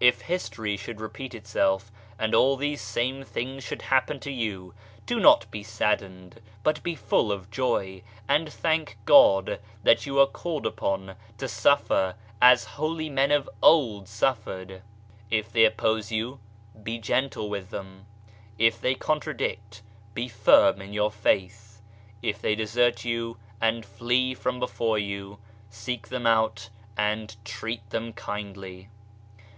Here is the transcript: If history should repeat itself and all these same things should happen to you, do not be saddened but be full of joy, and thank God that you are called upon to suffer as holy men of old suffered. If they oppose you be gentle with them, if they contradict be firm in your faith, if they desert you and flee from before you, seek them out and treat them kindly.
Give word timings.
If 0.00 0.20
history 0.20 0.76
should 0.76 1.00
repeat 1.00 1.34
itself 1.34 1.90
and 2.18 2.34
all 2.34 2.58
these 2.58 2.82
same 2.82 3.24
things 3.24 3.64
should 3.64 3.80
happen 3.80 4.20
to 4.20 4.30
you, 4.30 4.74
do 5.06 5.18
not 5.18 5.50
be 5.50 5.62
saddened 5.62 6.42
but 6.62 6.82
be 6.82 6.94
full 6.94 7.32
of 7.32 7.50
joy, 7.50 8.02
and 8.28 8.52
thank 8.52 8.98
God 9.06 9.60
that 9.82 10.04
you 10.04 10.20
are 10.20 10.26
called 10.26 10.66
upon 10.66 11.16
to 11.38 11.48
suffer 11.48 12.16
as 12.42 12.64
holy 12.76 13.08
men 13.08 13.30
of 13.30 13.48
old 13.62 14.08
suffered. 14.08 14.82
If 15.30 15.50
they 15.50 15.64
oppose 15.64 16.12
you 16.12 16.38
be 16.82 16.98
gentle 16.98 17.48
with 17.48 17.70
them, 17.70 18.04
if 18.58 18.78
they 18.78 18.94
contradict 18.94 19.80
be 20.12 20.28
firm 20.28 20.82
in 20.82 20.92
your 20.92 21.10
faith, 21.10 21.80
if 22.20 22.42
they 22.42 22.54
desert 22.54 23.06
you 23.06 23.38
and 23.58 23.86
flee 23.86 24.34
from 24.34 24.60
before 24.60 24.98
you, 24.98 25.38
seek 25.70 26.08
them 26.08 26.26
out 26.26 26.68
and 26.94 27.42
treat 27.42 27.88
them 27.88 28.12
kindly. 28.12 28.90